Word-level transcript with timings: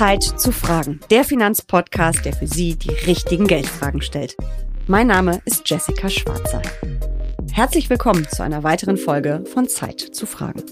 Zeit 0.00 0.22
zu 0.22 0.50
fragen. 0.50 0.98
Der 1.10 1.24
Finanzpodcast, 1.24 2.24
der 2.24 2.32
für 2.32 2.46
Sie 2.46 2.74
die 2.74 2.88
richtigen 2.88 3.46
Geldfragen 3.46 4.00
stellt. 4.00 4.34
Mein 4.86 5.08
Name 5.08 5.42
ist 5.44 5.68
Jessica 5.68 6.08
Schwarzer. 6.08 6.62
Herzlich 7.52 7.90
willkommen 7.90 8.26
zu 8.26 8.42
einer 8.42 8.62
weiteren 8.62 8.96
Folge 8.96 9.44
von 9.52 9.68
Zeit 9.68 10.00
zu 10.00 10.24
fragen. 10.24 10.62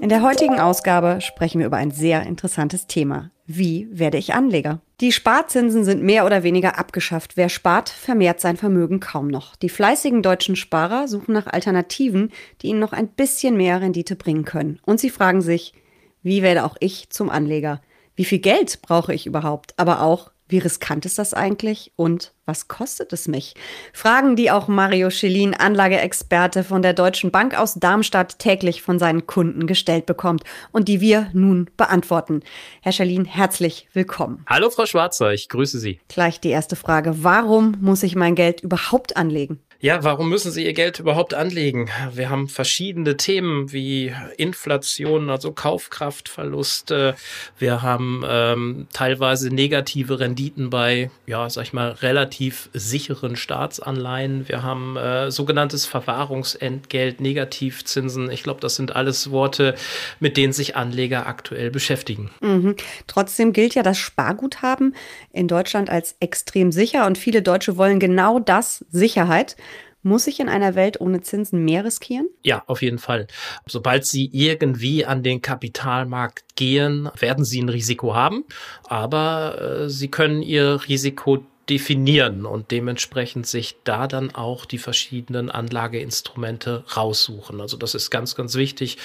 In 0.00 0.08
der 0.08 0.22
heutigen 0.22 0.60
Ausgabe 0.60 1.20
sprechen 1.20 1.58
wir 1.58 1.66
über 1.66 1.78
ein 1.78 1.90
sehr 1.90 2.22
interessantes 2.22 2.86
Thema. 2.86 3.32
Wie 3.46 3.88
werde 3.90 4.18
ich 4.18 4.32
Anleger? 4.32 4.80
Die 5.00 5.10
Sparzinsen 5.10 5.82
sind 5.82 6.04
mehr 6.04 6.24
oder 6.24 6.44
weniger 6.44 6.78
abgeschafft. 6.78 7.36
Wer 7.36 7.48
spart, 7.48 7.88
vermehrt 7.88 8.40
sein 8.40 8.56
Vermögen 8.56 9.00
kaum 9.00 9.26
noch. 9.26 9.56
Die 9.56 9.70
fleißigen 9.70 10.22
deutschen 10.22 10.54
Sparer 10.54 11.08
suchen 11.08 11.32
nach 11.32 11.48
Alternativen, 11.48 12.30
die 12.60 12.68
ihnen 12.68 12.78
noch 12.78 12.92
ein 12.92 13.08
bisschen 13.08 13.56
mehr 13.56 13.80
Rendite 13.80 14.14
bringen 14.14 14.44
können. 14.44 14.78
Und 14.86 15.00
sie 15.00 15.10
fragen 15.10 15.42
sich, 15.42 15.74
wie 16.22 16.42
werde 16.42 16.62
auch 16.62 16.76
ich 16.78 17.10
zum 17.10 17.28
Anleger? 17.28 17.80
Wie 18.14 18.24
viel 18.26 18.40
Geld 18.40 18.82
brauche 18.82 19.14
ich 19.14 19.26
überhaupt? 19.26 19.78
Aber 19.78 20.02
auch, 20.02 20.30
wie 20.46 20.58
riskant 20.58 21.06
ist 21.06 21.18
das 21.18 21.32
eigentlich 21.32 21.92
und 21.96 22.34
was 22.44 22.68
kostet 22.68 23.10
es 23.14 23.26
mich? 23.26 23.54
Fragen, 23.94 24.36
die 24.36 24.50
auch 24.50 24.68
Mario 24.68 25.08
Schelin, 25.08 25.54
Anlageexperte 25.54 26.62
von 26.62 26.82
der 26.82 26.92
Deutschen 26.92 27.30
Bank 27.30 27.58
aus 27.58 27.74
Darmstadt, 27.74 28.38
täglich 28.38 28.82
von 28.82 28.98
seinen 28.98 29.26
Kunden 29.26 29.66
gestellt 29.66 30.04
bekommt 30.04 30.44
und 30.70 30.88
die 30.88 31.00
wir 31.00 31.30
nun 31.32 31.70
beantworten. 31.78 32.42
Herr 32.82 32.92
Schelin, 32.92 33.24
herzlich 33.24 33.88
willkommen. 33.94 34.44
Hallo 34.46 34.68
Frau 34.68 34.84
Schwarzer, 34.84 35.32
ich 35.32 35.48
grüße 35.48 35.78
Sie. 35.78 35.98
Gleich 36.08 36.38
die 36.38 36.50
erste 36.50 36.76
Frage. 36.76 37.24
Warum 37.24 37.76
muss 37.80 38.02
ich 38.02 38.14
mein 38.14 38.34
Geld 38.34 38.60
überhaupt 38.60 39.16
anlegen? 39.16 39.58
Ja, 39.82 40.04
warum 40.04 40.28
müssen 40.28 40.52
Sie 40.52 40.64
Ihr 40.64 40.74
Geld 40.74 41.00
überhaupt 41.00 41.34
anlegen? 41.34 41.90
Wir 42.14 42.30
haben 42.30 42.48
verschiedene 42.48 43.16
Themen 43.16 43.72
wie 43.72 44.14
Inflation, 44.36 45.28
also 45.28 45.50
Kaufkraftverluste. 45.50 47.16
Wir 47.58 47.82
haben 47.82 48.22
ähm, 48.24 48.86
teilweise 48.92 49.52
negative 49.52 50.20
Renditen 50.20 50.70
bei, 50.70 51.10
ja, 51.26 51.50
sag 51.50 51.64
ich 51.64 51.72
mal, 51.72 51.90
relativ 51.90 52.70
sicheren 52.72 53.34
Staatsanleihen. 53.34 54.48
Wir 54.48 54.62
haben 54.62 54.96
äh, 54.96 55.32
sogenanntes 55.32 55.84
Verwahrungsentgelt, 55.84 57.20
Negativzinsen. 57.20 58.30
Ich 58.30 58.44
glaube, 58.44 58.60
das 58.60 58.76
sind 58.76 58.94
alles 58.94 59.32
Worte, 59.32 59.74
mit 60.20 60.36
denen 60.36 60.52
sich 60.52 60.76
Anleger 60.76 61.26
aktuell 61.26 61.72
beschäftigen. 61.72 62.30
Mhm. 62.40 62.76
Trotzdem 63.08 63.52
gilt 63.52 63.74
ja 63.74 63.82
das 63.82 63.98
Sparguthaben 63.98 64.94
in 65.32 65.48
Deutschland 65.48 65.90
als 65.90 66.14
extrem 66.20 66.70
sicher 66.70 67.04
und 67.04 67.18
viele 67.18 67.42
Deutsche 67.42 67.76
wollen 67.76 67.98
genau 67.98 68.38
das, 68.38 68.84
Sicherheit. 68.92 69.56
Muss 70.02 70.26
ich 70.26 70.40
in 70.40 70.48
einer 70.48 70.74
Welt 70.74 71.00
ohne 71.00 71.20
Zinsen 71.20 71.64
mehr 71.64 71.84
riskieren? 71.84 72.28
Ja, 72.42 72.64
auf 72.66 72.82
jeden 72.82 72.98
Fall. 72.98 73.28
Sobald 73.66 74.04
Sie 74.04 74.28
irgendwie 74.32 75.04
an 75.04 75.22
den 75.22 75.42
Kapitalmarkt 75.42 76.56
gehen, 76.56 77.08
werden 77.18 77.44
Sie 77.44 77.62
ein 77.62 77.68
Risiko 77.68 78.14
haben, 78.14 78.44
aber 78.88 79.82
äh, 79.84 79.88
Sie 79.88 80.08
können 80.08 80.42
Ihr 80.42 80.80
Risiko 80.88 81.44
definieren 81.68 82.44
und 82.44 82.70
dementsprechend 82.70 83.46
sich 83.46 83.76
da 83.84 84.08
dann 84.08 84.34
auch 84.34 84.66
die 84.66 84.78
verschiedenen 84.78 85.50
Anlageinstrumente 85.50 86.84
raussuchen. 86.96 87.60
Also 87.60 87.76
das 87.76 87.94
ist 87.94 88.10
ganz, 88.10 88.34
ganz 88.34 88.56
wichtig, 88.56 88.98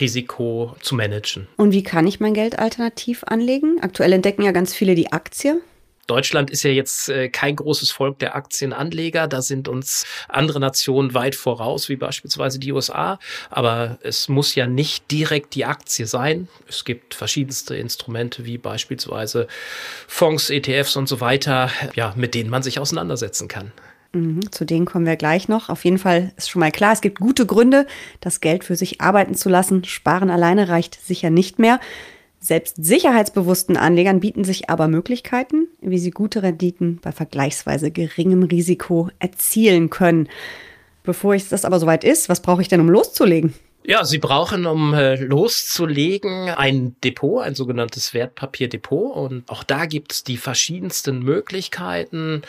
Risiko 0.00 0.76
zu 0.80 0.94
managen. 0.94 1.48
Und 1.56 1.72
wie 1.72 1.82
kann 1.82 2.06
ich 2.06 2.20
mein 2.20 2.34
Geld 2.34 2.58
alternativ 2.58 3.24
anlegen? 3.24 3.78
Aktuell 3.80 4.12
entdecken 4.12 4.42
ja 4.42 4.52
ganz 4.52 4.74
viele 4.74 4.94
die 4.94 5.12
Aktie. 5.12 5.60
Deutschland 6.06 6.50
ist 6.50 6.62
ja 6.62 6.70
jetzt 6.70 7.08
äh, 7.08 7.28
kein 7.28 7.56
großes 7.56 7.90
Volk 7.90 8.18
der 8.18 8.36
Aktienanleger. 8.36 9.26
Da 9.26 9.42
sind 9.42 9.68
uns 9.68 10.06
andere 10.28 10.60
Nationen 10.60 11.14
weit 11.14 11.34
voraus, 11.34 11.88
wie 11.88 11.96
beispielsweise 11.96 12.58
die 12.58 12.72
USA. 12.72 13.18
Aber 13.50 13.98
es 14.02 14.28
muss 14.28 14.54
ja 14.54 14.66
nicht 14.66 15.10
direkt 15.10 15.54
die 15.54 15.64
Aktie 15.64 16.06
sein. 16.06 16.48
Es 16.68 16.84
gibt 16.84 17.14
verschiedenste 17.14 17.76
Instrumente, 17.76 18.44
wie 18.44 18.58
beispielsweise 18.58 19.46
Fonds, 20.08 20.50
ETFs 20.50 20.96
und 20.96 21.08
so 21.08 21.20
weiter, 21.20 21.70
ja, 21.94 22.12
mit 22.16 22.34
denen 22.34 22.50
man 22.50 22.62
sich 22.62 22.78
auseinandersetzen 22.78 23.48
kann. 23.48 23.72
Mhm, 24.14 24.52
zu 24.52 24.64
denen 24.64 24.86
kommen 24.86 25.06
wir 25.06 25.16
gleich 25.16 25.48
noch. 25.48 25.68
Auf 25.68 25.84
jeden 25.84 25.98
Fall 25.98 26.32
ist 26.36 26.48
schon 26.48 26.60
mal 26.60 26.70
klar, 26.70 26.92
es 26.92 27.00
gibt 27.00 27.18
gute 27.18 27.46
Gründe, 27.46 27.86
das 28.20 28.40
Geld 28.40 28.64
für 28.64 28.76
sich 28.76 29.00
arbeiten 29.00 29.34
zu 29.34 29.48
lassen. 29.48 29.84
Sparen 29.84 30.30
alleine 30.30 30.68
reicht 30.68 31.04
sicher 31.04 31.30
nicht 31.30 31.58
mehr. 31.58 31.80
Selbst 32.44 32.76
sicherheitsbewussten 32.76 33.78
Anlegern 33.78 34.20
bieten 34.20 34.44
sich 34.44 34.68
aber 34.68 34.86
Möglichkeiten, 34.86 35.66
wie 35.80 35.96
sie 35.96 36.10
gute 36.10 36.42
Renditen 36.42 36.98
bei 37.00 37.10
vergleichsweise 37.10 37.90
geringem 37.90 38.42
Risiko 38.42 39.08
erzielen 39.18 39.88
können. 39.88 40.28
Bevor 41.04 41.34
es 41.34 41.48
das 41.48 41.64
aber 41.64 41.80
soweit 41.80 42.04
ist, 42.04 42.28
was 42.28 42.42
brauche 42.42 42.60
ich 42.60 42.68
denn, 42.68 42.82
um 42.82 42.90
loszulegen? 42.90 43.54
Ja, 43.86 44.02
Sie 44.06 44.16
brauchen, 44.16 44.64
um 44.64 44.94
äh, 44.94 45.16
loszulegen, 45.16 46.48
ein 46.48 46.96
Depot, 47.04 47.42
ein 47.42 47.54
sogenanntes 47.54 48.14
Wertpapierdepot. 48.14 49.14
Und 49.14 49.50
auch 49.50 49.62
da 49.62 49.84
gibt 49.84 50.12
es 50.12 50.24
die 50.24 50.38
verschiedensten 50.38 51.22
Möglichkeiten. 51.22 52.40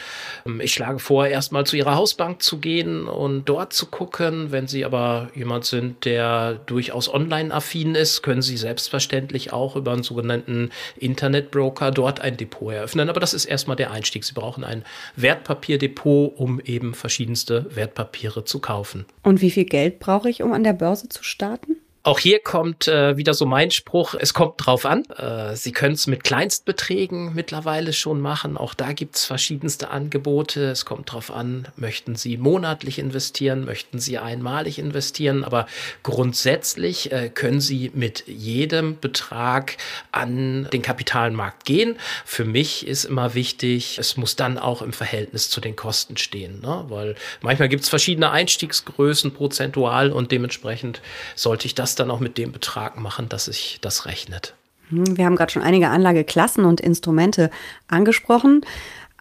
Ähm, 0.45 0.61
ich 0.61 0.73
schlage 0.73 0.99
vor, 0.99 1.27
erstmal 1.27 1.65
zu 1.65 1.75
Ihrer 1.75 1.95
Hausbank 1.95 2.41
zu 2.41 2.59
gehen 2.59 3.05
und 3.05 3.49
dort 3.49 3.73
zu 3.73 3.87
gucken. 3.87 4.53
Wenn 4.53 4.67
Sie 4.67 4.85
aber 4.85 5.29
jemand 5.35 5.65
sind, 5.65 6.05
der 6.05 6.53
durchaus 6.67 7.13
online-affin 7.13 7.95
ist, 7.95 8.21
können 8.21 8.41
Sie 8.41 8.55
selbstverständlich 8.55 9.51
auch 9.51 9.75
über 9.75 9.91
einen 9.91 10.03
sogenannten 10.03 10.69
Internetbroker 10.95 11.91
dort 11.91 12.21
ein 12.21 12.37
Depot 12.37 12.71
eröffnen. 12.71 13.09
Aber 13.09 13.19
das 13.19 13.33
ist 13.33 13.43
erstmal 13.43 13.75
der 13.75 13.91
Einstieg. 13.91 14.23
Sie 14.23 14.33
brauchen 14.33 14.63
ein 14.63 14.85
Wertpapierdepot, 15.17 16.39
um 16.39 16.61
eben 16.61 16.93
verschiedenste 16.93 17.75
Wertpapiere 17.75 18.45
zu 18.45 18.59
kaufen. 18.59 19.03
Und 19.21 19.41
wie 19.41 19.51
viel 19.51 19.65
Geld 19.65 19.99
brauche 19.99 20.29
ich, 20.29 20.41
um 20.41 20.53
an 20.53 20.63
der 20.63 20.71
Börse 20.71 21.09
zu 21.09 21.24
starten? 21.25 21.84
Auch 22.05 22.19
hier 22.19 22.37
kommt 22.37 22.87
äh, 22.87 23.17
wieder 23.17 23.33
so 23.33 23.47
mein 23.47 23.71
Spruch, 23.71 24.13
es 24.13 24.35
kommt 24.35 24.63
drauf 24.63 24.85
an. 24.85 25.05
Äh, 25.17 25.55
Sie 25.55 25.71
können 25.71 25.95
es 25.95 26.05
mit 26.05 26.23
Kleinstbeträgen 26.23 27.33
mittlerweile 27.33 27.93
schon 27.93 28.21
machen. 28.21 28.57
Auch 28.57 28.75
da 28.75 28.93
gibt 28.93 29.15
es 29.15 29.25
verschiedenste 29.25 29.89
Angebote. 29.89 30.65
Es 30.65 30.85
kommt 30.85 31.11
drauf 31.11 31.31
an, 31.31 31.67
möchten 31.77 32.15
Sie 32.15 32.37
monatlich 32.37 32.99
investieren, 32.99 33.65
möchten 33.65 33.97
Sie 33.97 34.19
einmalig 34.19 34.77
investieren. 34.77 35.43
Aber 35.43 35.65
grundsätzlich 36.03 37.11
äh, 37.11 37.29
können 37.29 37.59
Sie 37.59 37.89
mit 37.95 38.27
jedem 38.27 38.99
Betrag 38.99 39.77
an 40.11 40.69
den 40.71 40.83
Kapitalmarkt 40.83 41.65
gehen. 41.65 41.97
Für 42.23 42.45
mich 42.45 42.85
ist 42.85 43.05
immer 43.05 43.33
wichtig, 43.33 43.97
es 43.97 44.15
muss 44.15 44.35
dann 44.35 44.59
auch 44.59 44.83
im 44.83 44.93
Verhältnis 44.93 45.49
zu 45.49 45.59
den 45.59 45.75
Kosten 45.75 46.17
stehen. 46.17 46.59
Ne? 46.61 46.85
Weil 46.87 47.15
manchmal 47.41 47.67
gibt 47.67 47.81
es 47.81 47.89
verschiedene 47.89 48.29
Einstiegsgrößen 48.29 49.33
prozentual 49.33 50.11
und 50.11 50.31
dementsprechend 50.31 51.01
sollte 51.33 51.65
ich 51.65 51.73
das 51.73 51.94
dann 51.95 52.11
auch 52.11 52.19
mit 52.19 52.37
dem 52.37 52.51
Betrag 52.51 52.97
machen, 52.97 53.29
dass 53.29 53.45
sich 53.45 53.79
das 53.81 54.05
rechnet. 54.05 54.55
Hm, 54.89 55.17
wir 55.17 55.25
haben 55.25 55.35
gerade 55.35 55.51
schon 55.51 55.63
einige 55.63 55.89
Anlageklassen 55.89 56.65
und 56.65 56.81
Instrumente 56.81 57.49
angesprochen. 57.87 58.61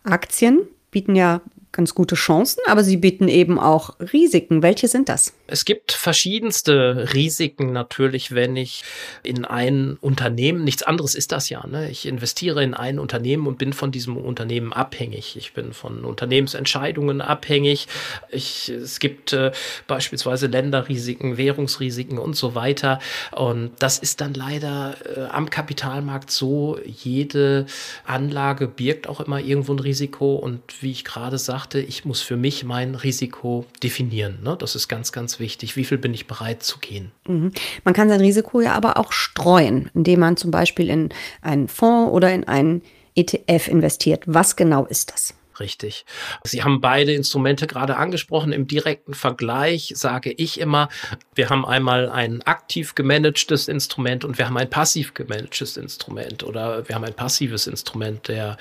Aktien 0.04 0.60
bieten 0.90 1.16
ja 1.16 1.40
ganz 1.74 1.94
gute 1.94 2.14
Chancen, 2.14 2.60
aber 2.66 2.82
sie 2.82 2.96
bieten 2.96 3.28
eben 3.28 3.58
auch 3.58 3.96
Risiken. 4.00 4.62
Welche 4.62 4.88
sind 4.88 5.10
das? 5.10 5.34
Es 5.46 5.66
gibt 5.66 5.92
verschiedenste 5.92 7.12
Risiken 7.12 7.72
natürlich, 7.72 8.34
wenn 8.34 8.56
ich 8.56 8.82
in 9.22 9.44
ein 9.44 9.98
Unternehmen, 10.00 10.64
nichts 10.64 10.82
anderes 10.82 11.14
ist 11.14 11.32
das 11.32 11.50
ja, 11.50 11.66
ne? 11.66 11.90
ich 11.90 12.06
investiere 12.06 12.64
in 12.64 12.72
ein 12.72 12.98
Unternehmen 12.98 13.46
und 13.46 13.58
bin 13.58 13.74
von 13.74 13.92
diesem 13.92 14.16
Unternehmen 14.16 14.72
abhängig. 14.72 15.36
Ich 15.36 15.52
bin 15.52 15.74
von 15.74 16.04
Unternehmensentscheidungen 16.04 17.20
abhängig. 17.20 17.88
Ich, 18.30 18.68
es 18.70 19.00
gibt 19.00 19.32
äh, 19.32 19.52
beispielsweise 19.86 20.46
Länderrisiken, 20.46 21.36
Währungsrisiken 21.36 22.18
und 22.18 22.36
so 22.36 22.54
weiter. 22.54 23.00
Und 23.32 23.72
das 23.80 23.98
ist 23.98 24.20
dann 24.20 24.32
leider 24.32 24.96
äh, 25.16 25.20
am 25.24 25.50
Kapitalmarkt 25.50 26.30
so, 26.30 26.78
jede 26.84 27.66
Anlage 28.06 28.68
birgt 28.68 29.08
auch 29.08 29.20
immer 29.20 29.40
irgendwo 29.40 29.74
ein 29.74 29.80
Risiko. 29.80 30.36
Und 30.36 30.60
wie 30.80 30.92
ich 30.92 31.04
gerade 31.04 31.36
sagte, 31.38 31.63
sagte, 31.64 31.80
ich 31.80 32.04
muss 32.04 32.20
für 32.20 32.36
mich 32.36 32.62
mein 32.62 32.94
Risiko 32.94 33.64
definieren. 33.82 34.40
Ne? 34.42 34.54
Das 34.58 34.74
ist 34.74 34.86
ganz, 34.86 35.12
ganz 35.12 35.40
wichtig. 35.40 35.76
Wie 35.76 35.84
viel 35.84 35.96
bin 35.96 36.12
ich 36.12 36.26
bereit 36.26 36.62
zu 36.62 36.78
gehen? 36.78 37.10
Mhm. 37.26 37.52
Man 37.84 37.94
kann 37.94 38.10
sein 38.10 38.20
Risiko 38.20 38.60
ja 38.60 38.74
aber 38.74 38.98
auch 38.98 39.12
streuen, 39.12 39.90
indem 39.94 40.20
man 40.20 40.36
zum 40.36 40.50
Beispiel 40.50 40.90
in 40.90 41.08
einen 41.40 41.68
Fonds 41.68 42.12
oder 42.12 42.34
in 42.34 42.44
einen 42.44 42.82
ETF 43.14 43.68
investiert. 43.68 44.24
Was 44.26 44.56
genau 44.56 44.84
ist 44.84 45.10
das? 45.10 45.34
Richtig. 45.60 46.04
Sie 46.42 46.64
haben 46.64 46.80
beide 46.80 47.12
Instrumente 47.12 47.66
gerade 47.66 47.96
angesprochen. 47.96 48.52
Im 48.52 48.66
direkten 48.66 49.14
Vergleich 49.14 49.92
sage 49.94 50.32
ich 50.32 50.58
immer, 50.60 50.88
wir 51.34 51.50
haben 51.50 51.64
einmal 51.64 52.08
ein 52.10 52.42
aktiv 52.42 52.94
gemanagtes 52.94 53.68
Instrument 53.68 54.24
und 54.24 54.38
wir 54.38 54.46
haben 54.46 54.56
ein 54.56 54.70
passiv 54.70 55.14
gemanagtes 55.14 55.76
Instrument 55.76 56.42
oder 56.42 56.88
wir 56.88 56.94
haben 56.94 57.04
ein 57.04 57.14
passives 57.14 57.66
Instrument. 57.66 58.28
Der, 58.28 58.56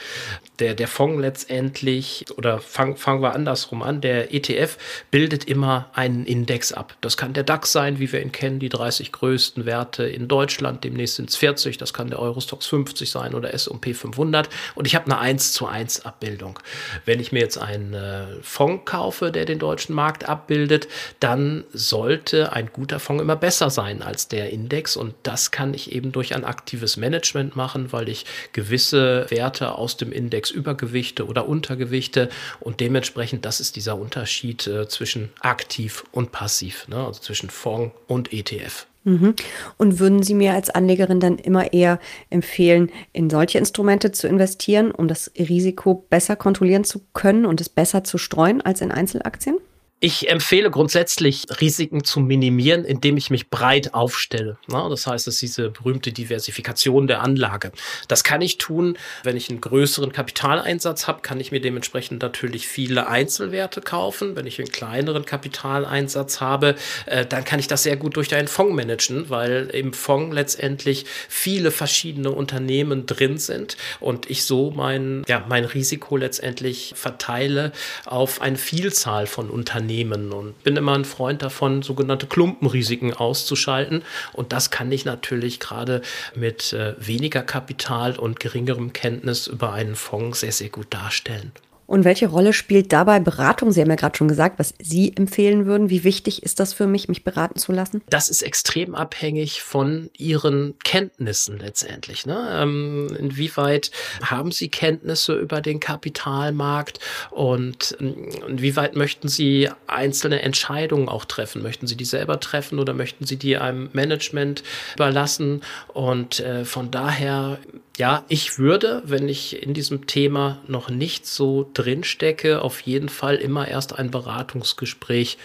der, 0.60 0.76
der 0.76 0.88
Fonds 0.88 1.22
letztendlich, 1.22 2.26
oder 2.38 2.60
fangen 2.60 2.98
fang 2.98 3.22
wir 3.22 3.34
andersrum 3.34 3.82
an, 3.82 4.02
der 4.02 4.34
ETF 4.34 4.78
bildet 5.12 5.46
immer 5.46 5.90
einen 5.94 6.26
Index 6.26 6.72
ab. 6.72 6.96
Das 7.02 7.18
kann 7.18 7.34
der 7.34 7.44
DAX 7.44 7.72
sein, 7.72 8.00
wie 8.00 8.12
wir 8.12 8.22
ihn 8.22 8.32
kennen, 8.32 8.60
die 8.60 8.70
30 8.70 9.12
größten 9.12 9.66
Werte 9.66 10.04
in 10.04 10.28
Deutschland, 10.28 10.84
demnächst 10.84 11.16
sind 11.16 11.30
es 11.30 11.36
40, 11.38 11.78
das 11.78 11.94
kann 11.94 12.10
der 12.10 12.20
Eurostox 12.20 12.68
50 12.68 13.10
sein 13.10 13.34
oder 13.34 13.54
S&P 13.54 13.94
500 13.94 14.50
und 14.76 14.86
ich 14.86 14.96
habe 14.96 15.06
eine 15.06 15.20
1 15.20 15.54
zu 15.54 15.68
1 15.68 16.06
Abbildung. 16.06 16.60
Wenn 17.06 17.20
ich 17.20 17.32
mir 17.32 17.40
jetzt 17.40 17.58
einen 17.58 17.94
äh, 17.94 18.26
Fonds 18.42 18.86
kaufe, 18.86 19.32
der 19.32 19.46
den 19.46 19.60
deutschen 19.60 19.96
Markt 19.96 20.28
abbildet, 20.28 20.88
dann 21.20 21.64
sollte 21.74 22.54
ein 22.54 22.70
guter 22.72 23.00
Fonds 23.00 23.22
immer 23.22 23.36
besser 23.36 23.70
sein 23.70 24.02
als 24.02 24.28
der 24.28 24.50
Index. 24.52 24.96
Und 24.96 25.16
das 25.24 25.52
kann 25.52 25.74
ich 25.74 25.92
eben 25.92 26.12
durch 26.12 26.36
ein 26.36 26.46
aktives 26.46 26.98
Management 26.98 27.56
machen, 27.56 27.92
weil 27.92 28.10
ich 28.10 28.26
gewisse 28.54 29.26
Werte 29.30 29.76
aus 29.76 29.98
dem 29.98 30.12
Index 30.12 30.50
übergewichte 30.50 31.28
oder 31.28 31.48
untergewichte. 31.48 32.30
Und 32.60 32.80
dementsprechend, 32.80 33.46
das 33.46 33.60
ist 33.60 33.76
dieser 33.76 33.98
Unterschied 33.98 34.68
äh, 34.68 34.88
zwischen 34.88 35.30
aktiv 35.40 36.04
und 36.12 36.32
passiv, 36.32 36.88
ne? 36.88 37.06
also 37.06 37.20
zwischen 37.22 37.50
Fonds 37.50 37.94
und 38.08 38.34
ETF. 38.34 38.88
Mhm. 39.04 39.36
Und 39.78 40.00
würden 40.00 40.24
Sie 40.24 40.34
mir 40.34 40.54
als 40.54 40.70
Anlegerin 40.70 41.20
dann 41.20 41.38
immer 41.38 41.74
eher 41.74 42.00
empfehlen, 42.30 42.90
in 43.12 43.30
solche 43.30 43.58
Instrumente 43.58 44.12
zu 44.12 44.28
investieren, 44.28 44.92
um 44.92 45.08
das 45.08 45.32
Risiko 45.38 46.06
besser 46.10 46.36
kontrollieren 46.36 46.84
zu 46.84 47.02
können 47.14 47.46
und 47.46 47.62
es 47.62 47.70
besser 47.70 48.04
zu 48.04 48.18
streuen 48.18 48.62
als 48.62 48.82
in 48.82 48.92
Einzelaktien? 48.92 49.58
Ich 50.06 50.30
empfehle 50.30 50.70
grundsätzlich, 50.70 51.46
Risiken 51.62 52.04
zu 52.04 52.20
minimieren, 52.20 52.84
indem 52.84 53.16
ich 53.16 53.30
mich 53.30 53.50
breit 53.50 53.94
aufstelle. 53.94 54.58
Das 54.68 55.08
heißt, 55.08 55.30
es 55.30 55.36
ist 55.36 55.42
diese 55.42 55.70
berühmte 55.70 56.12
Diversifikation 56.12 57.08
der 57.08 57.22
Anlage. 57.22 57.72
Das 58.10 58.26
kann 58.26 58.42
ich 58.42 58.58
tun, 58.58 58.98
wenn 59.24 59.38
ich 59.38 59.50
einen 59.50 59.62
größeren 59.62 60.12
Kapitaleinsatz 60.12 61.08
habe, 61.08 61.22
kann 61.22 61.40
ich 61.40 61.54
mir 61.54 61.62
dementsprechend 61.62 62.22
natürlich 62.22 62.68
viele 62.68 63.08
Einzelwerte 63.08 63.80
kaufen. 63.80 64.36
Wenn 64.36 64.46
ich 64.46 64.60
einen 64.60 64.74
kleineren 64.74 65.24
Kapitaleinsatz 65.24 66.42
habe, 66.42 66.76
äh, 67.06 67.26
dann 67.26 67.46
kann 67.46 67.62
ich 67.62 67.70
das 67.70 67.84
sehr 67.84 67.96
gut 67.96 68.18
durch 68.18 68.36
einen 68.36 68.50
Fonds 68.50 68.76
managen, 68.76 69.30
weil 69.30 69.70
im 69.72 69.94
Fonds 69.94 70.36
letztendlich 70.36 71.06
viele 71.30 71.72
verschiedene 71.72 72.32
Unternehmen 72.32 73.06
drin 73.06 73.38
sind 73.38 73.78
und 74.02 74.30
ich 74.30 74.44
so 74.44 74.70
mein, 74.72 75.24
ja, 75.30 75.46
mein 75.48 75.64
Risiko 75.64 76.18
letztendlich 76.18 76.92
verteile 76.94 77.72
auf 78.04 78.42
eine 78.42 78.58
Vielzahl 78.58 79.28
von 79.28 79.50
Unternehmen 79.50 79.93
nehmen 79.94 80.32
und 80.32 80.64
bin 80.64 80.76
immer 80.76 80.94
ein 80.94 81.06
Freund 81.06 81.42
davon, 81.42 81.84
sogenannte 81.84 82.26
Klumpenrisiken 82.26 83.14
auszuschalten. 83.14 84.04
Und 84.34 84.52
das 84.52 84.72
kann 84.72 84.92
ich 84.92 85.06
natürlich 85.06 85.60
gerade 85.60 86.02
mit 86.36 86.74
äh, 86.74 86.96
weniger 86.98 87.44
Kapital 87.44 88.18
und 88.18 88.40
geringerem 88.40 88.94
Kenntnis 88.94 89.48
über 89.48 89.74
einen 89.74 89.96
Fonds 89.96 90.40
sehr, 90.40 90.52
sehr 90.52 90.70
gut 90.70 90.88
darstellen. 90.90 91.52
Und 91.86 92.06
welche 92.06 92.28
Rolle 92.28 92.54
spielt 92.54 92.94
dabei 92.94 93.20
Beratung? 93.20 93.72
Sie 93.72 93.82
haben 93.82 93.90
ja 93.90 93.96
gerade 93.96 94.18
schon 94.18 94.28
gesagt, 94.28 94.60
was 94.60 94.74
Sie 94.80 95.16
empfehlen 95.16 95.66
würden. 95.66 95.90
Wie 95.90 96.04
wichtig 96.04 96.44
ist 96.44 96.60
das 96.60 96.74
für 96.74 96.88
mich, 96.88 97.08
mich 97.08 97.24
beraten 97.24 97.60
zu 97.60 97.72
lassen? 97.72 98.02
Das 98.10 98.30
ist 98.30 98.42
extrem 98.42 98.96
abhängig 98.96 99.62
von 99.62 100.10
Ihren 100.18 100.76
Kenntnissen 100.84 101.60
letztendlich. 101.60 102.26
Ne? 102.26 102.48
Ähm, 102.52 103.16
inwieweit 103.20 103.92
haben 104.22 104.52
Sie 104.52 104.70
Kenntnisse 104.70 105.36
über 105.36 105.62
den 105.62 105.80
Kapitalmarkt 105.80 107.00
und 107.32 107.98
ähm, 108.00 108.30
inwieweit 108.48 108.96
möchten 108.96 109.28
Sie 109.28 109.70
einzelne 109.88 110.42
Entscheidungen 110.42 111.10
auch 111.10 111.26
treffen? 111.26 111.62
Möchten 111.62 111.88
Sie 111.88 111.98
die 111.98 112.06
selber 112.06 112.40
treffen 112.40 112.80
oder 112.80 112.94
möchten 112.94 113.26
Sie 113.26 113.38
die 113.38 113.58
einem 113.58 113.90
Management 113.94 114.64
überlassen? 114.96 115.62
Und 115.94 116.40
äh, 116.40 116.66
von 116.66 116.92
daher 116.92 117.60
ja, 117.98 118.24
ich 118.28 118.58
würde, 118.58 119.04
wenn 119.06 119.30
ich 119.30 119.62
in 119.62 119.74
diesem 119.74 120.08
Thema 120.08 120.60
noch 120.68 120.90
nicht 120.90 121.28
so 121.28 121.70
drin 121.74 122.04
stecke, 122.04 122.62
auf 122.62 122.82
jeden 122.82 123.10
Fall 123.10 123.36
immer 123.36 123.68
erst 123.68 123.98
ein 123.98 124.10
Beratungsgespräch 124.10 125.38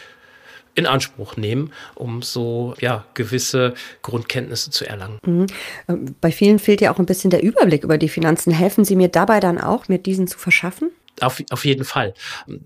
in 0.75 0.87
Anspruch 0.87 1.37
nehmen, 1.37 1.73
um 1.95 2.23
so 2.23 2.75
ja 2.81 3.05
gewisse 3.15 3.75
Grundkenntnisse 4.03 4.71
zu 4.71 4.89
erlangen. 4.89 5.19
Mhm. 5.27 5.47
Ähm, 5.89 6.15
bei 6.21 6.31
vielen 6.31 6.59
fehlt 6.59 6.81
ja 6.81 6.93
auch 6.93 6.99
ein 6.99 7.07
bisschen 7.07 7.31
der 7.31 7.43
Überblick 7.43 7.83
über 7.83 7.99
die 7.99 8.09
Finanzen. 8.09 8.53
Helfen 8.53 8.85
Sie 8.85 8.97
mir 8.97 9.09
dabei 9.09 9.41
dann 9.41 9.59
auch, 9.59 9.89
mir 9.89 9.99
diesen 9.99 10.29
zu 10.29 10.39
verschaffen? 10.39 10.91
Auf, 11.21 11.43
auf 11.51 11.65
jeden 11.65 11.85
Fall. 11.85 12.15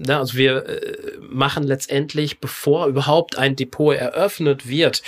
Ja, 0.06 0.18
also 0.18 0.36
wir 0.36 0.66
äh, 0.68 1.18
machen 1.20 1.62
letztendlich, 1.62 2.38
bevor 2.38 2.86
überhaupt 2.86 3.38
ein 3.38 3.56
Depot 3.56 3.96
eröffnet 3.96 4.68
wird, 4.68 5.02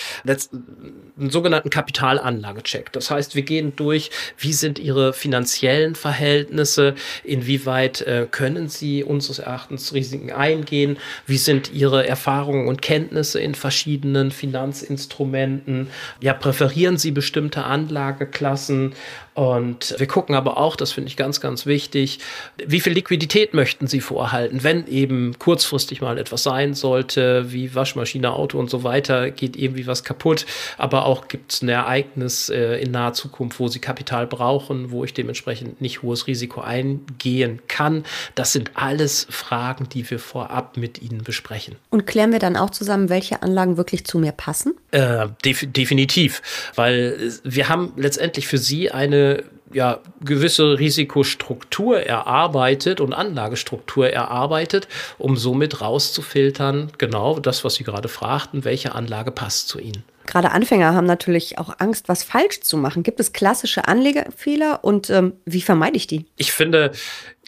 einen 1.19 1.31
sogenannten 1.31 1.71
Kapitalanlagecheck. 1.71 2.91
Das 2.93 3.11
heißt, 3.11 3.37
wir 3.37 3.43
gehen 3.43 3.75
durch, 3.77 4.11
wie 4.37 4.53
sind 4.53 4.79
Ihre 4.79 5.13
finanziellen 5.13 5.95
Verhältnisse, 5.95 6.95
inwieweit 7.23 8.01
äh, 8.03 8.27
können 8.31 8.69
Sie 8.69 9.05
unseres 9.05 9.39
Erachtens 9.39 9.95
Risiken 9.95 10.33
eingehen, 10.33 10.99
wie 11.27 11.39
sind 11.39 11.73
Ihre 11.73 12.07
Erfahrungen 12.07 12.67
und 12.67 12.83
Kenntnisse 12.83 13.41
in 13.41 13.55
verschiedenen 13.55 14.33
Finanzinstrumenten, 14.33 15.89
ja, 16.21 16.35
präferieren 16.35 16.97
Sie 16.97 17.13
bestimmte 17.13 17.65
Anlageklassen 17.65 18.95
und 19.35 19.97
wir 19.99 20.07
gucken 20.07 20.37
aber 20.37 20.59
auch, 20.59 20.77
das 20.77 20.93
finde 20.93 21.09
ich 21.09 21.17
ganz, 21.17 21.41
ganz 21.41 21.67
wichtig, 21.67 22.21
wie 22.65 22.79
viel 22.79 22.93
Liquidität 22.93 23.53
möchten 23.53 23.89
Sie 23.89 24.01
vorhalten, 24.01 24.63
wenn 24.63 24.87
eben 24.87 25.37
kurzfristig 25.41 26.01
mal 26.01 26.19
etwas 26.19 26.45
sein 26.45 26.75
sollte, 26.75 27.53
wie 27.53 27.75
Waschmaschine, 27.75 28.33
Auto 28.33 28.61
und 28.61 28.71
so 28.71 28.85
weiter, 28.85 29.33
geht 29.33 29.57
irgendwie 29.57 29.89
was 29.89 30.05
kaputt. 30.05 30.47
Aber 30.79 31.04
auch 31.05 31.29
gibt 31.29 31.53
es 31.53 31.63
ein 31.63 31.69
Ereignis 31.69 32.49
äh, 32.49 32.81
in 32.83 32.91
naher 32.91 33.13
Zukunft, 33.13 33.61
wo 33.61 33.69
Sie 33.69 33.79
Kapital 33.79 34.27
brauchen, 34.27 34.91
wo 34.91 35.05
ich 35.05 35.15
dementsprechend 35.15 35.81
nicht 35.81 36.03
hohes 36.03 36.27
Risiko 36.27 36.61
eingehen 36.61 37.61
kann. 37.69 38.05
Das 38.35 38.53
sind 38.53 38.73
alles 38.75 39.27
Fragen, 39.31 39.89
die 39.89 40.09
wir 40.11 40.19
vorab 40.19 40.77
mit 40.77 41.01
Ihnen 41.03 41.23
besprechen. 41.23 41.77
Und 41.91 42.07
klären 42.07 42.33
wir 42.33 42.39
dann 42.39 42.57
auch 42.57 42.71
zusammen, 42.71 43.09
welche 43.09 43.43
Anlagen 43.43 43.77
wirklich 43.77 44.05
zu 44.05 44.19
mir 44.19 44.33
passen? 44.33 44.75
Äh, 44.91 45.29
def 45.45 45.65
definitiv, 45.71 46.43
weil 46.75 47.33
wir 47.45 47.69
haben 47.69 47.93
letztendlich 47.97 48.47
für 48.47 48.59
Sie 48.59 48.91
eine 48.91 49.45
ja, 49.73 50.01
gewisse 50.25 50.79
Risikostruktur 50.79 52.01
erarbeitet 52.01 53.01
und 53.01 53.13
Anlagestruktur 53.13 54.11
erarbeitet, 54.11 54.89
um 55.19 55.37
somit 55.37 55.81
rauszufiltern, 55.81 56.93
genau 56.99 57.39
das, 57.39 57.65
was 57.65 57.75
Sie 57.75 57.85
gerade 57.85 58.09
fragten, 58.09 58.65
welche 58.65 58.95
Anlage 58.95 59.31
passt 59.31 59.69
zu 59.69 59.79
Ihnen. 59.81 60.05
Gerade 60.27 60.53
Anfänger 60.53 60.95
haben 60.95 61.07
natürlich 61.07 61.59
auch 61.59 61.75
Angst, 61.79 62.09
was 62.09 62.25
falsch 62.25 62.61
zu 62.61 62.79
machen. 62.79 63.03
Gibt 63.03 63.21
es 63.21 63.33
klassische 63.33 63.87
Anlegefehler 63.89 64.83
und 64.83 65.11
ähm, 65.11 65.35
wie 65.45 65.61
vermeide 65.61 65.97
ich 65.97 66.07
die? 66.07 66.25
Ich 66.37 66.53
finde, 66.53 66.93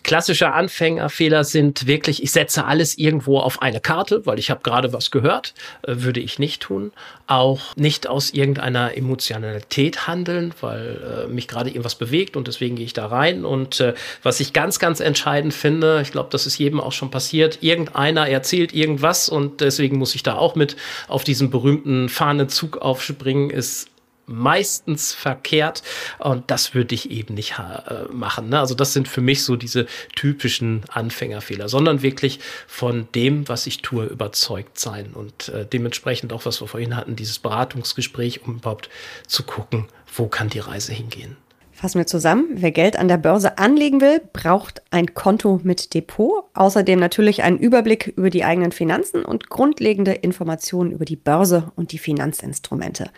Klassische 0.07 0.53
Anfängerfehler 0.53 1.43
sind 1.43 1.89
wirklich, 1.89 2.23
ich 2.23 2.31
setze 2.31 2.65
alles 2.65 2.97
irgendwo 2.97 3.41
auf 3.41 3.61
eine 3.61 3.81
Karte, 3.81 4.25
weil 4.25 4.39
ich 4.39 4.53
habe 4.53 4.61
gerade 4.63 4.93
was 4.93 5.11
gehört, 5.11 5.53
äh, 5.83 5.95
würde 5.97 6.21
ich 6.21 6.39
nicht 6.39 6.63
tun. 6.63 6.93
Auch 7.27 7.75
nicht 7.75 8.07
aus 8.07 8.31
irgendeiner 8.31 8.97
Emotionalität 8.97 10.07
handeln, 10.07 10.55
weil 10.61 11.25
äh, 11.25 11.27
mich 11.27 11.49
gerade 11.49 11.71
irgendwas 11.71 11.97
bewegt 11.97 12.37
und 12.37 12.47
deswegen 12.47 12.77
gehe 12.77 12.85
ich 12.85 12.93
da 12.93 13.07
rein. 13.07 13.45
Und 13.45 13.81
äh, 13.81 13.95
was 14.23 14.39
ich 14.39 14.53
ganz, 14.53 14.79
ganz 14.79 15.01
entscheidend 15.01 15.53
finde, 15.53 16.01
ich 16.03 16.13
glaube, 16.13 16.29
das 16.31 16.47
ist 16.47 16.57
jedem 16.57 16.81
auch 16.81 16.93
schon 16.93 17.11
passiert, 17.11 17.65
irgendeiner 17.65 18.29
erzählt 18.29 18.73
irgendwas 18.73 19.29
und 19.29 19.61
deswegen 19.61 19.99
muss 19.99 20.15
ich 20.15 20.23
da 20.23 20.37
auch 20.37 20.55
mit 20.55 20.77
auf 21.09 21.25
diesen 21.25 21.51
berühmten 21.51 22.09
Fahnenzug 22.09 22.77
aufspringen, 22.77 23.51
ist 23.51 23.89
meistens 24.27 25.13
verkehrt 25.13 25.83
und 26.19 26.51
das 26.51 26.75
würde 26.75 26.95
ich 26.95 27.11
eben 27.11 27.35
nicht 27.35 27.55
äh, 27.59 28.13
machen. 28.13 28.49
Ne? 28.49 28.59
Also 28.59 28.75
das 28.75 28.93
sind 28.93 29.09
für 29.09 29.21
mich 29.21 29.45
so 29.45 29.57
diese 29.57 29.87
typischen 30.15 30.83
Anfängerfehler, 30.91 31.69
sondern 31.69 32.03
wirklich 32.03 32.41
von 32.67 33.09
dem, 33.15 33.49
was 33.49 33.67
ich 33.67 33.83
tue, 33.83 34.07
überzeugt 34.07 34.79
sein 34.79 35.13
und 35.15 35.49
äh, 35.49 35.65
dementsprechend 35.65 36.33
auch, 36.33 36.45
was 36.45 36.61
wir 36.61 36.69
vorhin 36.69 36.97
hatten, 36.97 37.17
dieses 37.17 37.39
Beratungsgespräch, 37.39 38.43
um 38.45 38.57
überhaupt 38.57 38.91
zu 39.27 39.45
gucken, 39.45 39.87
wo 40.15 40.27
kann 40.27 40.49
die 40.49 40.59
Reise 40.59 40.93
hingehen. 40.93 41.37
Fassen 41.77 41.99
wir 41.99 42.07
zusammen. 42.07 42.47
Wer 42.55 42.71
Geld 42.71 42.99
an 42.99 43.07
der 43.07 43.19
Börse 43.19 43.59
anlegen 43.59 44.01
will, 44.01 44.23
braucht 44.33 44.81
ein 44.91 45.13
Konto 45.13 45.61
mit 45.63 45.93
Depot. 45.93 46.45
Außerdem 46.55 46.99
natürlich 46.99 47.43
einen 47.43 47.59
Überblick 47.59 48.15
über 48.17 48.31
die 48.31 48.45
eigenen 48.45 48.73
Finanzen 48.73 49.27
und 49.27 49.51
grundlegende 49.51 50.13
Informationen 50.13 50.91
über 50.91 51.05
die 51.05 51.17
Börse 51.17 51.71
und 51.77 51.93
die 51.93 51.99
Finanzinstrumente. 51.99 53.11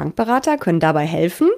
Bankberater 0.00 0.56
können 0.56 0.80
dabei 0.80 1.04
helfen. 1.04 1.50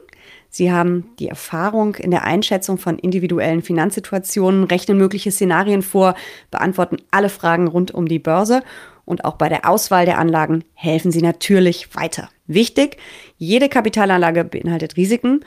Sie 0.51 0.73
haben 0.73 1.13
die 1.21 1.29
Erfahrung 1.29 1.95
in 1.95 2.11
der 2.11 2.25
Einschätzung 2.25 2.77
von 2.77 2.99
individuellen 2.99 3.63
Finanzsituationen, 3.63 4.65
rechnen 4.65 4.99
mögliche 4.99 5.31
Szenarien 5.31 5.81
vor, 5.81 6.17
beantworten 6.51 6.97
alle 7.13 7.29
Fragen 7.29 7.69
rund 7.69 7.93
um 7.93 8.09
die 8.09 8.19
Börse 8.19 8.65
und 9.05 9.25
auch 9.25 9.37
bei 9.37 9.49
der 9.49 9.69
Auswahl 9.69 10.07
der 10.07 10.19
Anlagen 10.19 10.65
helfen 10.75 11.13
sie 11.13 11.23
natürlich 11.23 11.95
weiter. 11.95 12.31
Wichtig, 12.49 12.97
jede 13.37 13.69
Kapitalanlage 13.69 14.43
beinhaltet 14.43 14.97
Risiken, 14.97 15.45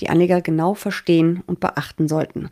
die 0.00 0.08
Anleger 0.08 0.40
genau 0.40 0.72
verstehen 0.72 1.42
und 1.46 1.60
beachten 1.60 2.08
sollten. 2.08 2.48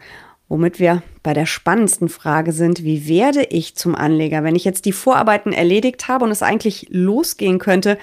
Womit 0.48 0.78
wir 0.78 1.02
bei 1.22 1.32
der 1.32 1.46
spannendsten 1.46 2.10
Frage 2.10 2.52
sind, 2.52 2.84
wie 2.84 3.08
werde 3.08 3.44
ich 3.44 3.76
zum 3.76 3.94
Anleger, 3.94 4.44
wenn 4.44 4.56
ich 4.56 4.64
jetzt 4.66 4.84
die 4.84 4.92
Vorarbeiten 4.92 5.54
erledigt 5.54 6.06
habe 6.06 6.26
und 6.26 6.32
es 6.32 6.42
eigentlich 6.42 6.86
losgehen 6.90 7.58
könnte, 7.58 7.96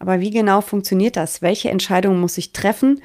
aber 0.00 0.20
wie 0.20 0.30
genau 0.30 0.62
funktioniert 0.62 1.16
das? 1.16 1.42
Welche 1.42 1.70
Entscheidungen 1.70 2.20
muss 2.20 2.38
ich 2.38 2.52
treffen? 2.52 3.00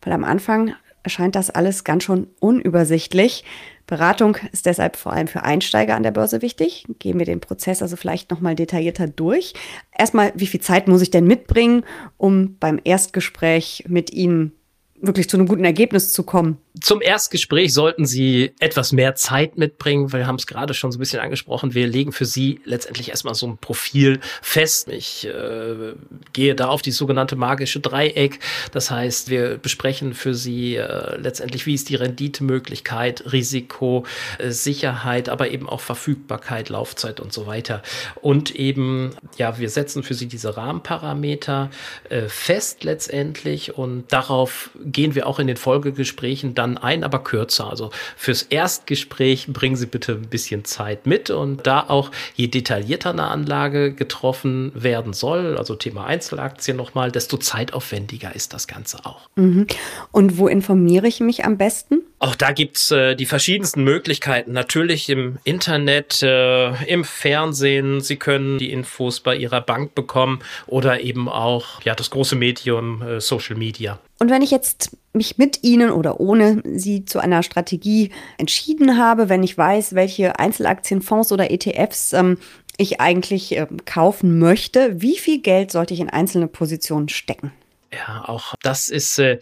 Weil 0.00 0.14
am 0.14 0.24
Anfang 0.24 0.74
erscheint 1.04 1.36
das 1.36 1.50
alles 1.50 1.84
ganz 1.84 2.04
schon 2.04 2.26
unübersichtlich. 2.40 3.44
Beratung 3.86 4.36
ist 4.52 4.66
deshalb 4.66 4.96
vor 4.96 5.12
allem 5.12 5.28
für 5.28 5.42
Einsteiger 5.42 5.94
an 5.94 6.02
der 6.02 6.10
Börse 6.10 6.42
wichtig. 6.42 6.84
Gehen 6.98 7.18
wir 7.18 7.26
den 7.26 7.40
Prozess 7.40 7.82
also 7.82 7.96
vielleicht 7.96 8.30
nochmal 8.30 8.54
detaillierter 8.54 9.06
durch. 9.08 9.54
Erstmal, 9.96 10.32
wie 10.34 10.46
viel 10.46 10.60
Zeit 10.60 10.88
muss 10.88 11.02
ich 11.02 11.10
denn 11.10 11.26
mitbringen, 11.26 11.84
um 12.16 12.56
beim 12.58 12.80
Erstgespräch 12.82 13.84
mit 13.88 14.12
Ihnen 14.12 14.52
wirklich 15.00 15.28
zu 15.28 15.36
einem 15.36 15.46
guten 15.46 15.64
Ergebnis 15.64 16.12
zu 16.12 16.22
kommen? 16.22 16.58
Zum 16.80 17.00
Erstgespräch 17.00 17.72
sollten 17.72 18.06
Sie 18.06 18.52
etwas 18.60 18.92
mehr 18.92 19.14
Zeit 19.14 19.56
mitbringen. 19.56 20.12
Wir 20.12 20.26
haben 20.26 20.36
es 20.36 20.46
gerade 20.46 20.74
schon 20.74 20.92
so 20.92 20.98
ein 20.98 21.00
bisschen 21.00 21.20
angesprochen. 21.20 21.74
Wir 21.74 21.86
legen 21.86 22.12
für 22.12 22.24
Sie 22.24 22.60
letztendlich 22.64 23.08
erstmal 23.08 23.34
so 23.34 23.46
ein 23.46 23.58
Profil 23.58 24.20
fest. 24.42 24.88
Ich 24.88 25.26
äh, 25.26 25.94
gehe 26.32 26.54
da 26.54 26.68
auf 26.68 26.82
die 26.82 26.90
sogenannte 26.90 27.36
magische 27.36 27.80
Dreieck. 27.80 28.40
Das 28.72 28.90
heißt, 28.90 29.30
wir 29.30 29.56
besprechen 29.58 30.14
für 30.14 30.34
Sie 30.34 30.76
äh, 30.76 31.16
letztendlich, 31.16 31.66
wie 31.66 31.74
ist 31.74 31.88
die 31.88 31.96
Renditemöglichkeit, 31.96 33.32
Risiko, 33.32 34.04
äh, 34.38 34.50
Sicherheit, 34.50 35.28
aber 35.28 35.50
eben 35.50 35.68
auch 35.68 35.80
Verfügbarkeit, 35.80 36.68
Laufzeit 36.68 37.18
und 37.18 37.32
so 37.32 37.46
weiter. 37.46 37.82
Und 38.20 38.54
eben, 38.54 39.10
ja, 39.36 39.58
wir 39.58 39.70
setzen 39.70 40.02
für 40.02 40.14
Sie 40.14 40.26
diese 40.26 40.56
Rahmenparameter 40.56 41.70
äh, 42.08 42.28
fest 42.28 42.84
letztendlich 42.84 43.76
und 43.76 44.12
darauf 44.12 44.70
gehen 44.84 45.14
wir 45.14 45.26
auch 45.26 45.38
in 45.38 45.46
den 45.46 45.56
Folgegesprächen 45.56 46.54
dann 46.54 46.67
ein, 46.76 47.04
aber 47.04 47.20
kürzer. 47.20 47.70
Also 47.70 47.90
fürs 48.16 48.42
Erstgespräch 48.42 49.46
bringen 49.48 49.76
Sie 49.76 49.86
bitte 49.86 50.12
ein 50.12 50.28
bisschen 50.28 50.64
Zeit 50.64 51.06
mit 51.06 51.30
und 51.30 51.66
da 51.66 51.84
auch 51.88 52.10
je 52.34 52.48
detaillierter 52.48 53.10
eine 53.10 53.28
Anlage 53.28 53.94
getroffen 53.94 54.72
werden 54.74 55.12
soll, 55.12 55.56
also 55.56 55.74
Thema 55.76 56.04
Einzelaktien 56.04 56.76
nochmal, 56.76 57.12
desto 57.12 57.36
zeitaufwendiger 57.36 58.34
ist 58.34 58.52
das 58.52 58.66
Ganze 58.66 59.06
auch. 59.06 59.28
Mhm. 59.36 59.66
Und 60.12 60.38
wo 60.38 60.48
informiere 60.48 61.06
ich 61.06 61.20
mich 61.20 61.44
am 61.44 61.56
besten? 61.56 62.02
Auch 62.20 62.34
da 62.34 62.50
gibt's 62.50 62.90
äh, 62.90 63.14
die 63.14 63.26
verschiedensten 63.26 63.84
Möglichkeiten. 63.84 64.52
Natürlich 64.52 65.08
im 65.08 65.38
Internet, 65.44 66.22
äh, 66.22 66.84
im 66.84 67.04
Fernsehen. 67.04 68.00
Sie 68.00 68.16
können 68.16 68.58
die 68.58 68.72
Infos 68.72 69.20
bei 69.20 69.36
Ihrer 69.36 69.60
Bank 69.60 69.94
bekommen 69.94 70.40
oder 70.66 71.00
eben 71.00 71.28
auch 71.28 71.80
ja 71.82 71.94
das 71.94 72.10
große 72.10 72.34
Medium 72.34 73.02
äh, 73.02 73.20
Social 73.20 73.56
Media. 73.56 74.00
Und 74.18 74.30
wenn 74.30 74.42
ich 74.42 74.50
jetzt 74.50 74.96
mich 75.12 75.38
mit 75.38 75.62
Ihnen 75.62 75.90
oder 75.90 76.18
ohne 76.18 76.62
Sie 76.64 77.04
zu 77.04 77.20
einer 77.20 77.44
Strategie 77.44 78.10
entschieden 78.36 78.98
habe, 78.98 79.28
wenn 79.28 79.44
ich 79.44 79.56
weiß, 79.56 79.94
welche 79.94 80.38
Einzelaktienfonds 80.40 81.30
oder 81.30 81.52
ETFs 81.52 82.12
ähm, 82.12 82.38
ich 82.76 83.00
eigentlich 83.00 83.56
äh, 83.56 83.66
kaufen 83.84 84.38
möchte, 84.38 85.00
wie 85.00 85.18
viel 85.18 85.40
Geld 85.40 85.70
sollte 85.70 85.94
ich 85.94 86.00
in 86.00 86.10
einzelne 86.10 86.48
Positionen 86.48 87.08
stecken? 87.08 87.52
Ja, 87.92 88.24
auch 88.26 88.54
das 88.62 88.88
ist 88.88 89.18
äh, 89.18 89.38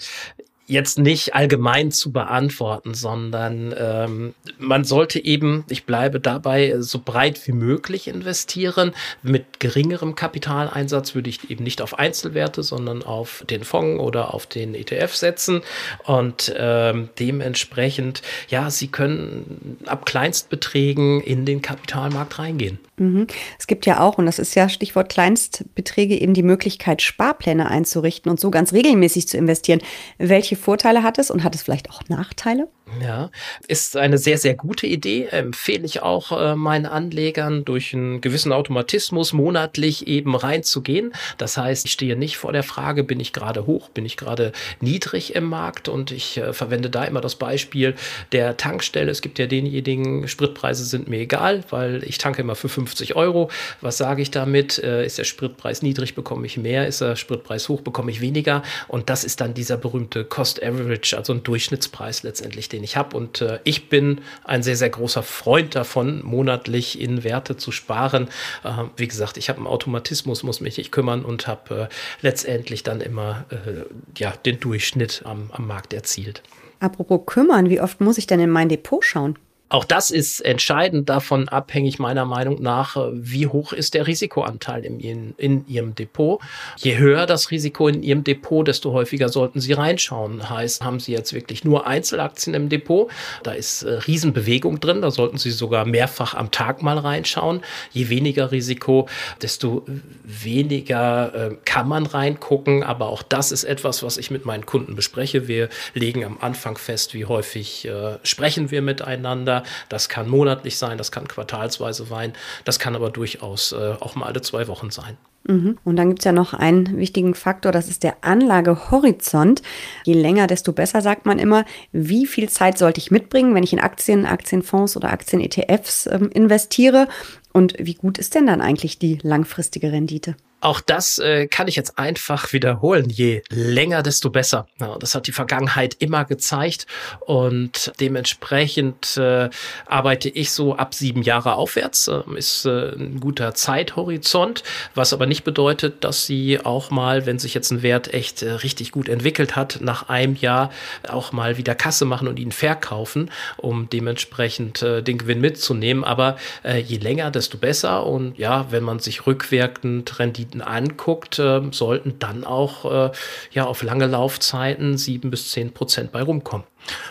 jetzt 0.67 0.99
nicht 0.99 1.35
allgemein 1.35 1.93
zu 1.93 2.11
beantworten, 2.13 2.95
sondern 2.95 3.75
ähm, 3.79 4.35
man 4.59 4.85
sollte 4.85 5.25
eben, 5.25 5.65
ich 5.69 5.85
bleibe 5.85 6.19
dabei, 6.19 6.75
so 6.81 7.01
breit 7.05 7.47
wie 7.47 7.53
möglich 7.53 8.09
investieren. 8.09 8.93
Mit 9.23 9.61
geringerem 9.61 10.17
Kapitaleinsatz 10.17 11.15
würde 11.15 11.31
ich 11.31 11.51
eben 11.51 11.63
nicht 11.63 11.81
auf 11.81 11.99
Einzelwerte, 11.99 12.63
sondern 12.65 13.05
auf 13.05 13.45
den 13.49 13.63
Fonds 13.63 14.03
oder 14.03 14.35
auf 14.35 14.47
den 14.47 14.75
ETF 14.75 15.15
setzen. 15.15 15.63
Und 16.05 16.53
ähm, 16.57 17.11
dementsprechend, 17.19 18.23
ja, 18.49 18.71
Sie 18.71 18.89
können 18.89 19.79
ab 19.87 20.05
Kleinstbeträgen 20.05 21.21
in 21.21 21.45
den 21.47 21.63
Kapitalmarkt 21.63 22.39
reingehen. 22.41 22.81
Mhm. 22.97 23.27
Es 23.59 23.67
gibt 23.67 23.87
ja 23.87 24.01
auch, 24.01 24.19
und 24.19 24.27
das 24.27 24.39
ist 24.39 24.55
ja 24.55 24.69
Stichwort 24.69 25.11
Kleinstbeträge, 25.11 26.19
eben 26.19 26.35
die 26.35 26.43
Möglichkeit, 26.43 27.03
Sparpläne 27.03 27.69
einzurichten 27.69 28.31
und 28.31 28.41
so 28.41 28.51
ganz 28.51 28.73
regelmäßig 28.73 29.29
zu 29.29 29.37
investieren. 29.37 29.81
Welche 30.19 30.56
Vorteile 30.57 31.03
hat 31.03 31.19
es 31.19 31.31
und 31.31 31.45
hat 31.45 31.55
es 31.55 31.63
vielleicht 31.63 31.91
auch 31.91 32.03
Nachteile? 32.09 32.69
Ja, 33.03 33.31
ist 33.67 33.97
eine 33.97 34.17
sehr, 34.17 34.39
sehr 34.39 34.55
gute 34.55 34.87
Idee. 34.87 35.27
Empfehle 35.27 35.85
ich 35.85 36.03
auch 36.03 36.31
äh, 36.31 36.55
meinen 36.55 36.87
Anlegern, 36.87 37.65
durch 37.65 37.93
einen 37.93 38.21
gewissen 38.21 38.53
Automatismus 38.53 39.33
monatlich 39.33 40.07
eben 40.07 40.37
reinzugehen. 40.37 41.13
Das 41.37 41.57
heißt, 41.57 41.87
ich 41.87 41.93
stehe 41.93 42.17
nicht 42.17 42.39
vor 42.39 42.53
der 42.53 42.63
Frage, 42.63 43.03
bin 43.03 43.19
ich 43.19 43.33
gerade 43.33 43.67
hoch, 43.67 43.89
bin 43.89 44.07
ich 44.07 44.17
gerade 44.17 44.53
niedrig 44.81 45.35
im 45.35 45.45
Markt 45.45 45.89
und 45.89 46.13
ich 46.13 46.39
äh, 46.39 46.53
verwende 46.53 46.89
da 46.89 47.03
immer 47.05 47.21
das 47.21 47.35
Beispiel 47.35 47.97
der 48.31 48.57
Tankstelle. 48.57 49.11
Es 49.11 49.21
gibt 49.21 49.41
ja 49.41 49.49
denjenigen, 49.49 50.29
Spritpreise 50.29 50.85
sind 50.85 51.09
mir 51.09 51.19
egal, 51.19 51.65
weil 51.71 52.05
ich 52.05 52.19
tanke 52.19 52.43
immer 52.43 52.55
für 52.55 52.69
50 52.69 53.17
Euro. 53.17 53.51
Was 53.81 53.99
sage 53.99 54.23
ich 54.23 54.31
damit? 54.31 54.79
Äh, 54.79 55.05
ist 55.05 55.19
der 55.19 55.25
Spritpreis 55.25 55.83
niedrig, 55.83 56.15
bekomme 56.15 56.47
ich 56.47 56.57
mehr, 56.57 56.87
ist 56.87 57.01
der 57.01 57.17
Spritpreis 57.17 57.69
hoch, 57.69 57.81
bekomme 57.81 58.13
ich 58.13 58.21
weniger. 58.21 58.63
Und 58.87 59.11
das 59.11 59.25
ist 59.25 59.41
dann 59.41 59.55
dieser 59.55 59.77
berühmte 59.77 60.25
Cost 60.47 60.63
Average, 60.63 61.17
also 61.17 61.33
ein 61.33 61.43
Durchschnittspreis 61.43 62.23
letztendlich, 62.23 62.69
den 62.69 62.85
ich 62.85 62.97
habe. 62.97 63.17
Und 63.17 63.41
äh, 63.41 63.59
ich 63.65 63.89
bin 63.89 64.21
ein 64.45 64.63
sehr, 64.63 64.77
sehr 64.77 64.91
großer 64.91 65.25
Freund 65.25 65.75
davon, 65.75 66.25
monatlich 66.25 67.01
in 67.01 67.25
Werte 67.25 67.57
zu 67.57 67.73
sparen. 67.73 68.29
Äh, 68.63 68.85
wie 68.97 69.09
gesagt, 69.09 69.39
ich 69.39 69.49
habe 69.49 69.59
einen 69.59 69.67
Automatismus, 69.67 70.45
muss 70.45 70.61
mich 70.61 70.79
nicht 70.79 70.93
kümmern 70.93 71.25
und 71.25 71.49
habe 71.49 71.89
äh, 71.91 71.95
letztendlich 72.21 72.85
dann 72.85 73.01
immer 73.01 73.45
äh, 73.51 73.87
ja, 74.17 74.35
den 74.45 74.61
Durchschnitt 74.61 75.23
am, 75.25 75.51
am 75.53 75.67
Markt 75.67 75.93
erzielt. 75.93 76.45
Apropos 76.79 77.23
kümmern, 77.27 77.69
wie 77.69 77.81
oft 77.81 78.01
muss 78.01 78.17
ich 78.17 78.29
denn 78.29 78.39
in 78.39 78.51
mein 78.51 78.69
Depot 78.69 79.05
schauen? 79.05 79.37
Auch 79.69 79.85
das 79.85 80.13
ist 80.13 80.41
entscheidend 80.41 81.09
davon 81.09 81.49
abhängig, 81.49 81.99
meiner 81.99 82.25
Meinung 82.25 82.63
nach, 82.63 82.97
äh, 82.97 83.11
wie 83.13 83.49
hoch 83.49 83.73
ist 83.73 83.95
der 83.95 84.07
Risikoanteil 84.07 84.85
in, 84.85 85.35
in, 85.37 85.67
Ihrem 85.67 85.97
Depot. 85.97 86.41
Je 86.77 86.99
höher 86.99 87.27
das 87.27 87.51
Risiko 87.51 87.89
in 87.89 88.05
Ihrem 88.05 88.23
Depot, 88.23 88.67
desto 88.67 88.93
häufiger 88.93 89.29
sollten 89.29 89.61
Sie 89.61 89.73
reinschauen. 89.73 90.49
Heißt, 90.49 90.85
haben 90.85 91.01
Sie 91.01 91.11
jetzt 91.11 91.33
wirklich 91.33 91.65
nur 91.65 91.87
Einzelaktien 91.87 92.55
im 92.55 92.69
Depot, 92.69 93.11
da 93.43 93.53
ist 93.53 93.83
äh, 93.83 93.95
Riesenbewegung 93.95 94.79
drin, 94.79 95.03
da 95.03 95.11
sollten 95.11 95.39
Sie 95.39 95.51
sogar 95.51 95.85
mehrfach 95.85 96.35
am 96.35 96.53
Tag 96.53 96.83
mal 96.83 96.99
reinschauen. 96.99 97.63
Je 97.91 98.09
weniger 98.09 98.53
Risiko, 98.53 99.09
desto 99.43 99.85
weniger 100.23 101.35
äh, 101.35 101.57
kann 101.65 101.89
man 101.89 102.07
reingucken. 102.07 102.85
Aber 102.85 103.09
auch 103.09 103.25
das 103.25 103.51
ist 103.51 103.65
etwas, 103.65 104.05
was 104.05 104.17
ich 104.17 104.31
mit 104.31 104.45
meinen 104.45 104.65
Kunden 104.65 104.95
bespreche. 104.95 105.49
Wir 105.49 105.69
legen 105.95 106.25
am 106.25 106.39
Anfang 106.41 106.79
fest, 106.79 107.15
wie 107.15 107.25
häufig 107.25 107.85
äh, 107.87 108.19
sprechen 108.23 108.71
wir 108.71 108.81
miteinander 108.81 109.56
das 109.89 110.09
kann 110.09 110.29
monatlich 110.29 110.79
sein, 110.79 110.99
das 110.99 111.13
kann 111.13 111.29
quartalsweise 111.29 112.05
sein, 112.05 112.33
das 112.65 112.79
kann 112.79 112.97
aber 112.97 113.11
durchaus 113.11 113.73
äh, 113.73 113.95
auch 114.01 114.15
mal 114.15 114.27
alle 114.27 114.43
zwei 114.43 114.69
Wochen 114.69 114.91
sein. 114.91 115.17
Mhm. 115.49 115.79
Und 115.85 115.97
dann 115.97 116.09
gibt 116.09 116.21
es 116.21 116.25
ja 116.25 116.33
noch 116.33 116.55
einen 116.55 116.97
wichtigen 116.99 117.35
Faktor, 117.35 117.73
das 117.73 117.89
ist 117.89 118.03
der 118.03 118.17
Anlagehorizont. 118.23 119.63
Je 120.05 120.15
länger, 120.15 120.47
desto 120.47 120.73
besser 120.73 121.01
sagt 121.01 121.27
man 121.27 121.39
immer. 121.39 121.65
Wie 121.93 122.27
viel 122.27 122.49
Zeit 122.49 122.79
sollte 122.79 122.99
ich 123.01 123.11
mitbringen, 123.11 123.55
wenn 123.55 123.63
ich 123.63 123.73
in 123.73 123.81
Aktien, 123.81 124.27
Aktienfonds 124.27 124.97
oder 124.97 125.13
Aktien-ETFs 125.13 126.07
ähm, 126.07 126.31
investiere? 126.33 127.09
Und 127.53 127.75
wie 127.79 127.95
gut 127.95 128.19
ist 128.19 128.35
denn 128.35 128.47
dann 128.47 128.61
eigentlich 128.61 128.99
die 128.99 129.19
langfristige 129.23 129.93
Rendite? 129.93 130.37
Auch 130.61 130.81
das 130.81 131.19
äh, 131.19 131.47
kann 131.49 131.69
ich 131.69 131.77
jetzt 131.77 131.99
einfach 131.99 132.55
wiederholen. 132.55 133.11
Je 133.11 133.43
länger, 133.51 134.03
desto 134.03 134.31
besser. 134.31 134.67
Ja, 134.81 134.97
das 134.99 135.15
hat 135.15 135.27
die 135.27 135.33
Vergangenheit 135.33 135.97
immer 135.99 136.25
gezeigt 136.25 136.87
und 137.21 137.93
dementsprechend 138.01 139.19
äh, 139.19 139.51
arbeite 139.85 140.31
ich 140.31 140.53
so 140.53 140.75
ab 140.75 140.95
sieben 140.95 141.21
Jahre 141.21 141.57
aufwärts. 141.57 142.09
Äh, 142.09 142.23
ist 142.37 142.65
ein 142.65 143.21
guter 143.21 143.55
Zeithorizont, 143.55 144.63
was 144.95 145.13
aber 145.13 145.27
nicht 145.27 145.45
bedeutet, 145.45 146.03
dass 146.03 146.25
Sie 146.25 146.59
auch 146.59 146.91
mal, 146.91 147.27
wenn 147.27 147.39
sich 147.39 147.53
jetzt 147.53 147.71
ein 147.71 147.83
Wert 147.83 148.15
echt 148.15 148.43
äh, 148.43 148.53
richtig 148.53 148.93
gut 148.93 149.11
entwickelt 149.11 149.57
hat, 149.57 149.81
nach 149.83 150.09
einem 150.09 150.37
Jahr 150.37 150.71
auch 151.07 151.33
mal 151.33 151.59
wieder 151.59 151.75
Kasse 151.75 152.07
machen 152.07 152.29
und 152.29 152.39
ihn 152.39 152.51
verkaufen, 152.51 153.31
um 153.59 153.91
dementsprechend 153.91 154.81
äh, 154.81 155.03
den 155.03 155.19
Gewinn 155.19 155.43
mitzunehmen. 155.43 156.03
Aber 156.03 156.37
äh, 156.65 156.81
je 156.81 156.97
länger, 156.97 157.31
desto 157.31 157.59
besser. 157.59 158.07
Und 158.07 158.39
ja, 158.39 158.67
wenn 158.71 158.83
man 158.83 159.01
sich 159.01 159.27
rückwirkend 159.27 160.19
Rendite 160.19 160.46
Renditen 160.47 160.63
anguckt, 160.63 161.39
äh, 161.39 161.63
sollten 161.71 162.19
dann 162.19 162.45
auch 162.45 163.11
äh, 163.11 163.13
ja 163.51 163.65
auf 163.67 163.83
lange 163.83 164.07
Laufzeiten 164.07 164.97
sieben 164.97 165.31
bis 165.31 165.51
zehn 165.51 165.73
Prozent 165.73 166.13
bei 166.13 166.23
rumkommen. 166.23 166.67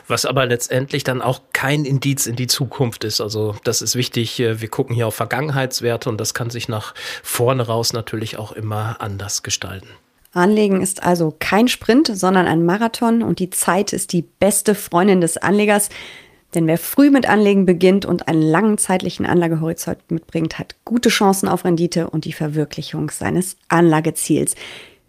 Was 0.07 0.25
aber 0.25 0.45
letztendlich 0.45 1.03
dann 1.03 1.21
auch 1.21 1.41
kein 1.51 1.83
Indiz 1.83 2.27
in 2.27 2.37
die 2.37 2.47
Zukunft 2.47 3.03
ist. 3.03 3.19
Also 3.19 3.55
das 3.65 3.81
ist 3.81 3.95
wichtig. 3.95 4.39
Äh, 4.39 4.61
wir 4.61 4.69
gucken 4.69 4.95
hier 4.95 5.07
auf 5.07 5.15
Vergangenheitswerte 5.15 6.09
und 6.09 6.19
das 6.19 6.33
kann 6.33 6.49
sich 6.49 6.69
nach 6.69 6.93
vorne 7.23 7.67
raus 7.67 7.93
natürlich 7.93 8.37
auch 8.37 8.51
immer 8.51 8.97
anders 8.99 9.43
gestalten. 9.43 9.87
Anlegen 10.31 10.81
ist 10.81 11.01
also 11.01 11.33
kein 11.39 11.69
Sprint, 11.69 12.11
sondern 12.13 12.45
ein 12.45 12.65
Marathon 12.65 13.23
und 13.23 13.39
die 13.39 13.51
Zeit 13.51 13.93
ist 13.93 14.11
die 14.11 14.21
beste 14.21 14.75
Freundin 14.75 15.21
des 15.21 15.37
Anlegers. 15.37 15.89
Denn 16.55 16.67
wer 16.67 16.77
früh 16.77 17.11
mit 17.11 17.27
Anlegen 17.27 17.65
beginnt 17.65 18.05
und 18.05 18.27
einen 18.27 18.41
langen 18.41 18.77
zeitlichen 18.77 19.25
Anlagehorizont 19.25 19.99
mitbringt, 20.09 20.57
hat 20.57 20.75
gute 20.85 21.09
Chancen 21.09 21.49
auf 21.49 21.65
Rendite 21.65 22.09
und 22.09 22.25
die 22.25 22.33
Verwirklichung 22.33 23.11
seines 23.11 23.57
Anlageziels. 23.67 24.55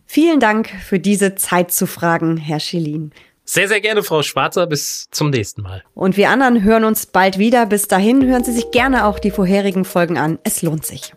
Vielen 0.05 0.41
Dank 0.41 0.69
für 0.69 0.99
diese 0.99 1.37
Zeit 1.37 1.73
zu 1.73 1.87
fragen, 1.87 2.37
Herr 2.37 2.61
Schilin. 2.61 3.13
Sehr, 3.45 3.69
sehr 3.69 3.81
gerne, 3.81 4.03
Frau 4.03 4.23
Schwarzer. 4.23 4.67
Bis 4.67 5.07
zum 5.13 5.31
nächsten 5.31 5.63
Mal. 5.63 5.85
Und 5.95 6.17
wir 6.17 6.31
anderen 6.31 6.65
hören 6.65 6.85
uns 6.85 7.07
bald 7.07 7.39
wieder. 7.39 7.65
Bis 7.67 7.87
dahin 7.87 8.27
hören 8.27 8.43
Sie 8.43 8.53
sich 8.53 8.73
gerne 8.73 9.07
auch 9.07 9.21
die 9.21 9.31
vorherigen 9.31 9.85
Folgen 9.85 10.19
an. 10.19 10.41
Es 10.43 10.63
lohnt 10.63 10.85
sich. 10.85 11.13